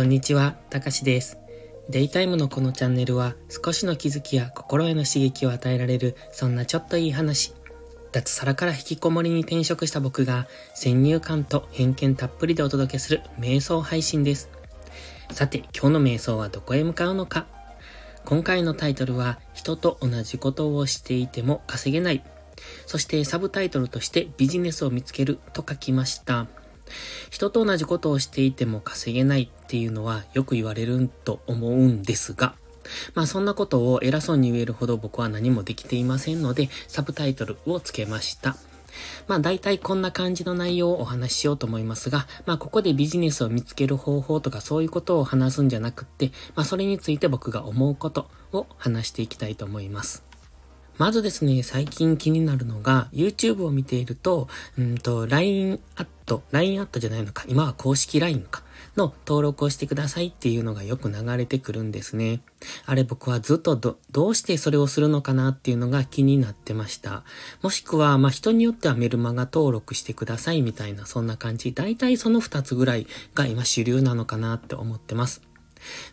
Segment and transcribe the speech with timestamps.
[0.00, 1.36] こんにちは、たかしです。
[1.90, 7.52] デイタイムのこのチャンネルは少しの気づきや心への刺激を与えられるそんなちょっといい話。
[8.10, 14.48] 脱サラから引きこもりに転職した僕が先入観と偏見たっぷりでお届けする瞑想配信です。
[15.32, 17.44] さて、今日の瞑想はどこへ向かうのか
[18.24, 22.24] 今回のタイトルは人と同じことをしていても稼げない。
[22.86, 26.46] そしてサブタイトルとしてビジネスを見つけると書きました。
[27.30, 32.54] 人と同じことをしていても稼げないっていうのはよく言われると思うんですが、
[33.14, 38.56] まあそんなことを偉そうに言えるほど僕は何もできていませんので、サブタイトルをつけました。
[39.28, 50.30] まあ大体こんな感じの内容をお話ししようと思いますが、まあここでビジネスを見つける方法とかそういうことを話すんじゃなくって、まあそれについて僕が思うことを話していきたいと思います。
[50.98, 58.62] まずですね、最近気になるのが、YouTube を見ていると、うんと、LINE アット、LINE アットじゃないのか、今は公式 LINE か、
[58.96, 62.40] の登録をしてくださいっていうのがよく流れてくるんですね。
[62.86, 67.24] あれ僕はずっとど、どうしてそれをするのかなっていうのが気になってました。
[67.62, 71.72] もしくは、まあ、人によってはメルマガ登録してくださいみたいな、そんな感じ。
[71.72, 75.42] だいたいその2つぐらいが今主流なのかなって思ってます。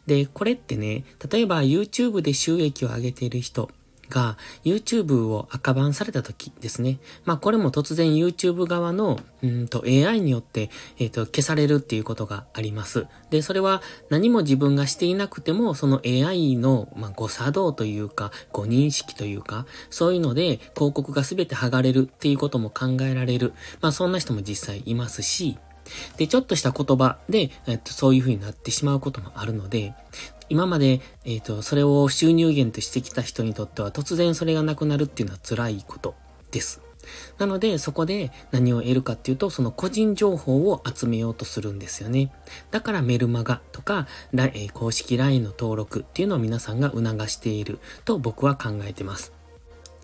[0.08, 3.70] で、これってね、例えば YouTube で収益を上げている人
[4.10, 7.00] が YouTube を赤バンされた時ですね。
[7.26, 10.70] まあこれも突然 YouTube 側のうんと AI によって、
[11.00, 13.08] え、ー、と消されるっていうことがあります。
[13.30, 23.54] で、それは何も自分がしていなくてもその AI の、まあ、誤作動というか誤認識というかそういうので広告が全て剥がれるっていうことも考えられる。
[23.82, 25.58] まあそんな人も実際いますし、
[26.18, 29.94] で、ちょっとした言葉で、えっと、そういう風になってしまうこともあるので、
[30.50, 36.16] 今まで、えっ、ー、と、それを収入源としてきた人にとっては突然それがなくなるっていうのは辛いこと
[36.52, 36.82] です。
[37.38, 42.32] なので、そこで何を得るかっていうと、その個人情報を集めようとするんですよね。
[42.72, 44.08] だからメルマガとか、
[44.74, 49.37] 公式 LINE の登録っていうのを皆さんが促していると僕は考えてます。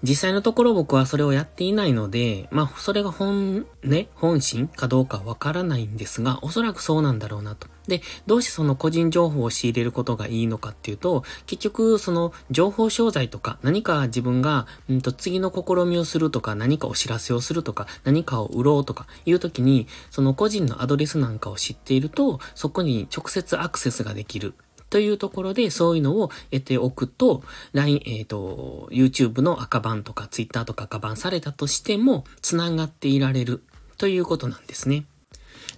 [0.03, 7.67] 実際のところ僕はそれをやっていないので、まあ、それが本、ね、本心かどうかわからないんですが、おそらくそうなんだろうなと。
[7.87, 24.53] で、どうしてその個人情報を仕入れることがいいのかっていうと、結局、その情報商材とか、何か自分が、うんと、次の試みをするとか、何かお知らせをするとか、何かを売ろうとかいうときに、その個人のアドレスなんかを知っていると、そこに直接アクセスができる。
[24.93, 33.63] というところで、そういうのを得ておくと、LINE、えっ、ー、と、YouTube の赤版とか Twitter とか赤版されたとしても、繋がっていられる
[33.97, 35.05] ということなんですね。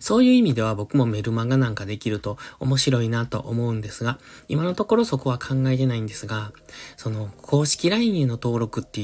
[0.02, 6.52] そういう意味では僕もメルマガなんかできると面白いなと思うんですが、今のところそこは考えてないんですが、
[6.98, 9.00] その公式 LINE への登録って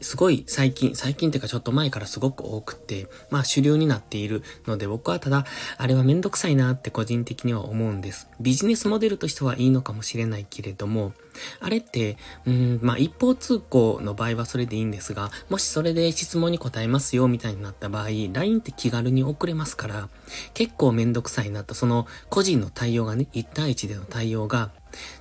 [0.00, 5.44] すごい最近、最近っていうかちょっと前からすごく多くて、まあ主流になっているので僕はただ、
[5.76, 8.28] あれはめんどくさいなって個人的には思うんです。
[8.40, 11.12] ビジネスモデルとしてはいいのかもしれないけれども、
[11.60, 12.16] あれって、
[12.46, 20.08] うん、まあ一方通行の場合はそれでいいんですが、もしそれで質問に答えますよみたいになった場合、LINE って気軽に送れますから、
[20.54, 24.70] 結構めんどくさいなと、その個人の対応がね、1対1での対応が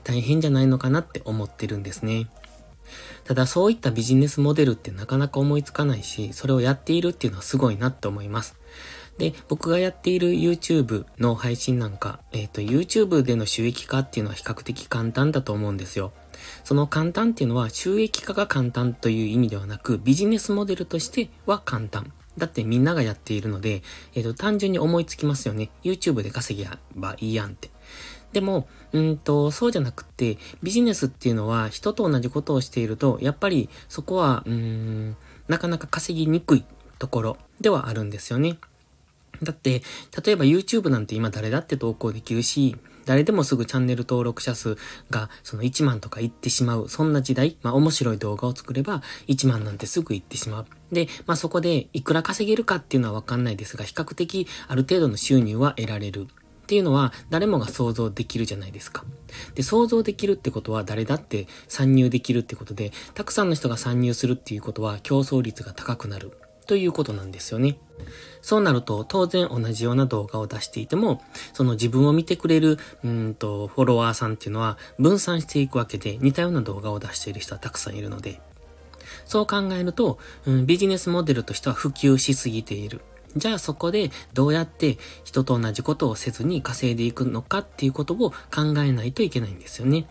[0.03, 2.27] 大変じゃないのかなって思ってるんですね。
[3.25, 8.55] ただそういったビジネスモデルってなかなか思いつかないし、それをやっているっていうのはすごいなって思います。
[9.17, 16.13] で、僕がやっている YouTube の配信なんか、えっ、ー、と、YouTube での収益化っていうのは比較的簡単だと思うんですよ。
[16.63, 22.13] その簡単っていうのは収益化が簡単という意味ではなく、ビジネスモデルとしては簡単。
[22.37, 23.81] だってみんながやっているので、
[24.13, 25.71] えっ、ー、と、単純に思いつきますよね。
[25.83, 27.71] YouTube で稼げばいいやんって。
[28.33, 35.15] でも、うんと、そうじゃなくて、ビジネスっていうのは人と同じことをしていると、やっぱりそこは、うん、
[35.47, 36.65] なかなか稼ぎにくい
[36.99, 38.57] ところではあるんですよね。
[39.43, 39.81] だって、
[40.25, 44.77] 例えば YouTube なんて今誰だって投稿できるし、誰でもすぐチャンネル登録者数
[45.09, 46.89] がその1万とかいってしまう。
[46.89, 50.65] そんな時代、まあ面白い動画を作れば1万なんてすぐいってしまう。
[50.91, 56.27] で、まあそこでいくら稼げるかっていうのはわかんないですが、比較的ある程度の収入は得られる。
[56.67, 59.05] っていうのは誰もが想像できるじゃないですか。
[59.55, 66.37] で、想像できるってことは誰だって参入できるってことで、たくさんの人が参入するっていうことは競争率が高くなる
[66.67, 67.77] ということなんですよね。
[68.41, 71.23] そうなると、当然同じような動画を出していても、
[71.53, 78.41] その自分を見てくれる、うんと、フォロワーさんっていうのは分散していくわけで、似たような動画を出している人はたくさんいるので、
[79.25, 82.99] そう考えると、うん、ビジネスモデルとしては普及しすぎている。
[83.37, 90.07] じゃあそこでどうやって人と同じことをせずに稼いでいくのかっていうことを考えないといけないんですよね。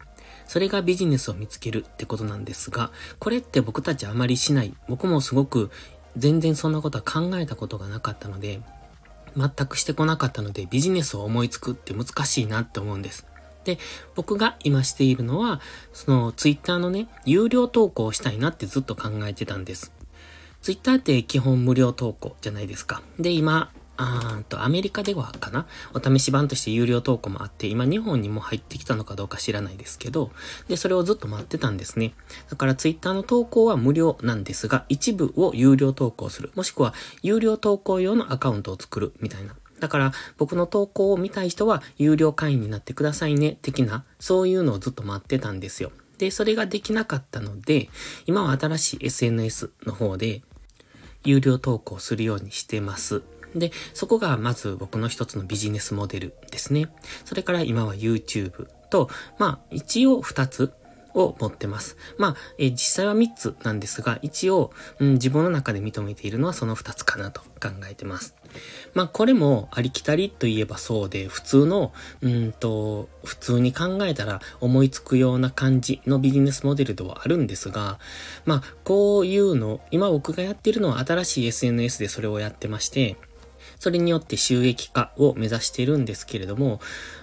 [0.47, 4.75] それがビジネスを見つけるってことなんですが、これって僕たちあまりしない。
[4.89, 5.71] 僕もすごく
[6.17, 8.61] 全然そんなことは考えたことがなかったので、
[9.37, 13.27] 全くしてこなかったのでビジネスを思いつくって難しいなって思うんです。
[13.65, 13.79] で、
[14.15, 15.61] 僕が今しているのは、
[15.93, 19.96] そのツイッターのね、有料投稿をしたいなってずっと考えてたんです。
[20.63, 23.03] ツイッターって基本無料投稿じゃないですか。
[23.19, 25.67] で、今、あーと、アメリカではかな？
[25.95, 30.33] お試し版として有料投稿もあって、今日本にも入ってきたのかどうか知らないですけど、
[30.69, 32.13] で、それをずっと待ってたんですね。
[32.51, 36.51] だからツイッターの投稿は無料なんですが、一部を有料投稿する。
[36.55, 36.93] もしくは、
[37.23, 39.55] 有料投稿用のアカウントを作る、みたいな。
[39.81, 45.91] だから、僕の投稿を見たい人は、有料会員になってくださいね、的な、そういうのをずっと待ってたんですよ。
[46.19, 47.89] で、それができなかったので、
[48.27, 50.43] 今は新しい SNS の方で、
[51.25, 53.23] 有料投稿するようにしてます。
[53.55, 56.89] で、そこがまず僕の一つのビジネスモデルですね。
[57.25, 60.73] それから今は YouTube と、まあ一応二つ
[61.17, 61.97] を持ってます。
[62.19, 64.71] まあ、え実際は3つなんですが、一応、
[65.01, 68.37] うん、自分の中で認めているのはその2つかなと考えてます。
[68.95, 77.99] まあ、これもありきたりといえばそうで、普通の、うんと、普通に考えたら思いつくような感じのビジネスモデルではあるんですが、
[78.45, 83.17] まあ、こういうの、今僕がやってるのは新しい SNS でそれをやってまして、
[83.79, 86.81] それによって収益化を目指しているんですけれども、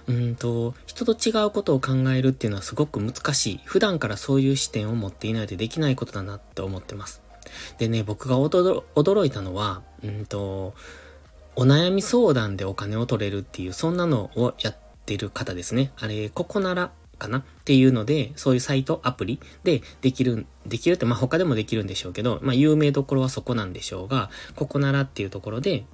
[0.07, 3.59] うんと、人と違うことを考えるっていうのはすごく難しい。
[3.65, 7.21] 普段からそういう視点を持っていないとできないことだなって思ってます。
[7.77, 10.73] でね、僕が驚いたのは、うんと、
[11.55, 15.91] お悩み相談でお金を取れるっていう、そんなのをやってる方ですね。
[15.97, 17.39] あれ、ここならかな？
[17.39, 25.85] っていうので、そういうサイト、アプリでできる、できるって、まあ他でもできるんでしょうけど、まあ有名どころはそこなんでしょうが、ここならっていうところで、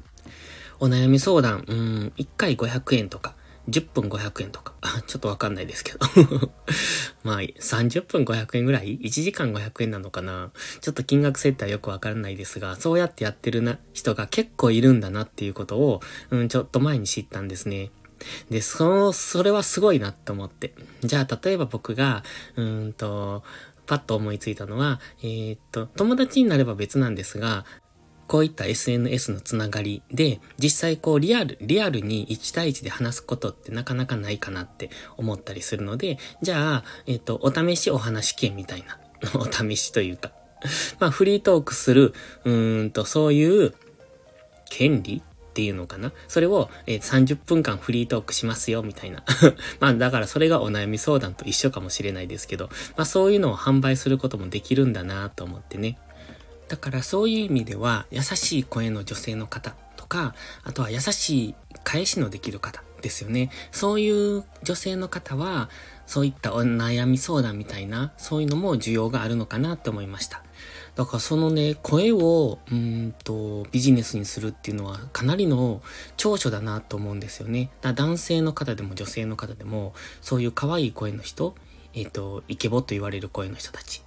[0.80, 3.36] お悩み相談、うん、1回500円とか、
[3.70, 4.74] 10分500円とか、
[5.08, 6.00] ちょっとわかんないですけど
[7.24, 10.52] まあ、30分500円ぐらい ?1 時間500円なのかな？
[10.82, 16.02] ちょっと金額設定はよくわからないですが、そうやってやってるな、人が結構いるんだなっていうことを、
[16.32, 17.92] うん、ちょっと前に知ったんですね。
[18.50, 20.74] で、その、それはすごいなって思って。
[21.04, 22.24] じゃあ、例えば僕が、
[22.56, 23.44] うんと、
[23.86, 27.66] パッと思いついたのは、えー、っと、友達になれば別なんですが、
[28.30, 39.00] こういった SNS のつながりで、実際こうリアル、リアルに1対1で話すことってなかなかないかなって思ったりするので、じゃあ、えっ、と、お試しお話券みたいな、
[39.34, 40.32] お試しというか、
[41.00, 42.14] まあフリートークする、
[42.46, 43.74] うーんと、そういう
[44.70, 46.14] 権利っていうのかな？
[46.28, 49.24] それを、えー、30分間フリートークしますよ、みたいな。
[49.82, 55.98] まあだからそれがお悩み相談と一緒かもしれないですけど、まあそういうのを販売することもできるんだなと思ってね。
[56.70, 63.50] だからそういう意味では、優しい声の女性の方とか、あとは優しい返しのできる方ですよね。
[63.72, 65.70] そういう女性の方は、
[66.06, 70.44] そういったお悩み相談みたいな、そういうのも需要があるのかなって思いました。
[70.96, 75.82] だからそのね、声を、うんと、ビジネスにするっていうのはかなりの
[76.18, 77.72] 長所だなと思うんですよね。
[77.82, 81.56] だ男性の方でも女性の方でも、そういう可愛い声の人、
[81.96, 84.04] えっ、ー、と、イケボと言われる声の人たち。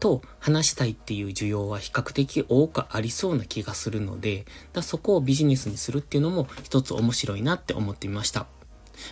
[0.00, 8.46] と話したいっていう需要は比較的多くありそうな気がするので、だそこをビジネスにするっていうのも一つ面白いなって思ってみました。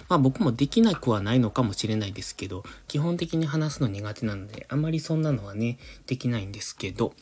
[0.09, 7.15] まあ僕もできなくはないのかもしれないですけど、基本的に話すの苦手なので、あまりそんなのはね、できないんですけど、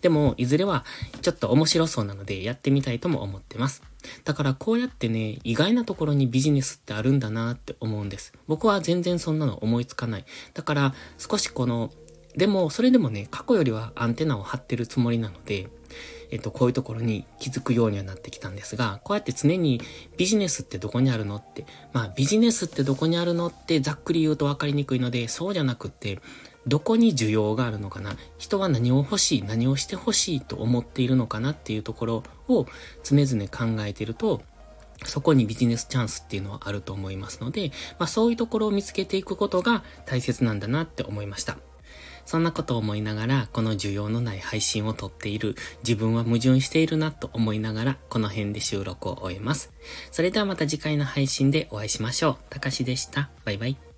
[0.00, 0.84] でも、いずれは
[1.22, 3.82] ちょっと面白そうなのでやってみたいとも思ってます。
[4.24, 8.32] だからこうやってね、意外なところにビジネスってあるんだなって思うんです。
[8.46, 10.24] 僕は全然そんなの思いつかない。
[10.54, 11.92] だから少しこの
[12.36, 15.68] でも、それでもね、過去よりはアンテナを張ってるつもりなので、
[16.30, 19.80] えっと、こういうところに気づくようにはなってきたんですが、こうやって常に
[20.16, 26.20] ビジネスってどこにあるのって、まあビジネスってどこにあるのってざっくり言うと分かりにくいので、そうじゃなくって、
[26.66, 32.66] どこに需要があるのかな人は何を欲しい何をして欲しいと思っているのかなっていうところを
[33.02, 34.42] 常々考えていると、
[35.04, 41.58] そこにビジネスチャンスっていうのはあると思いますので、まあそういうところを見つけていくことが大切なんだなって思いました。
[42.30, 49.72] そんなことを思いながら、この需要のない配信を撮っている自分は矛盾しているなと思いながら、この辺で収録を終えます。
[50.12, 52.36] それではまた次回の配信でお会いしましょう。
[52.48, 53.30] たかしでした。
[53.44, 53.89] バイバイ。